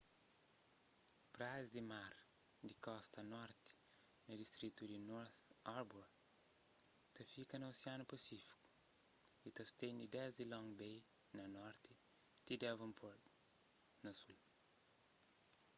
[1.33, 2.11] praias di mar
[2.61, 3.61] di kosta di norti
[4.25, 5.35] na distritu di north
[5.71, 6.07] harbour
[7.13, 8.55] ta fika na osianu pasífiku
[9.47, 10.95] y ta stende desdi long bay
[11.37, 11.91] na norti
[12.45, 13.21] ti devonport
[14.03, 14.39] na sul